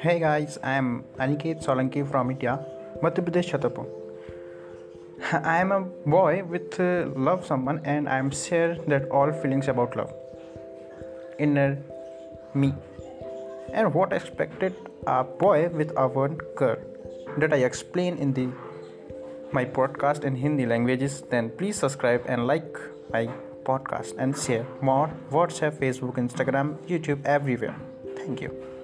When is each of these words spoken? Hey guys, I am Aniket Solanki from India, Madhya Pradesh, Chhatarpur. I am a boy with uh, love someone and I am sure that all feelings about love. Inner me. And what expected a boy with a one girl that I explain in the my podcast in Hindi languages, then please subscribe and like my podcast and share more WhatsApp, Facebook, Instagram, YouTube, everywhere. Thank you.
Hey 0.00 0.20
guys, 0.20 0.58
I 0.62 0.74
am 0.74 1.02
Aniket 1.18 1.64
Solanki 1.64 2.08
from 2.08 2.30
India, 2.30 2.52
Madhya 3.02 3.24
Pradesh, 3.28 3.48
Chhatarpur. 3.50 3.84
I 5.32 5.56
am 5.58 5.72
a 5.72 5.80
boy 5.80 6.44
with 6.44 6.78
uh, 6.78 7.06
love 7.16 7.44
someone 7.44 7.80
and 7.84 8.08
I 8.08 8.18
am 8.18 8.30
sure 8.30 8.76
that 8.92 9.08
all 9.08 9.32
feelings 9.32 9.66
about 9.66 9.96
love. 9.96 10.12
Inner 11.40 11.82
me. 12.54 12.72
And 13.72 13.92
what 13.92 14.12
expected 14.12 14.76
a 15.08 15.24
boy 15.24 15.68
with 15.70 15.92
a 15.96 16.06
one 16.06 16.38
girl 16.54 16.78
that 17.38 17.52
I 17.52 17.62
explain 17.72 18.18
in 18.18 18.32
the 18.34 18.48
my 19.50 19.64
podcast 19.64 20.22
in 20.22 20.36
Hindi 20.36 20.64
languages, 20.64 21.22
then 21.28 21.50
please 21.50 21.76
subscribe 21.76 22.22
and 22.28 22.46
like 22.46 22.78
my 23.10 23.28
podcast 23.64 24.14
and 24.16 24.38
share 24.38 24.64
more 24.80 25.10
WhatsApp, 25.32 25.80
Facebook, 25.80 26.18
Instagram, 26.18 26.76
YouTube, 26.86 27.24
everywhere. 27.24 27.74
Thank 28.14 28.42
you. 28.42 28.77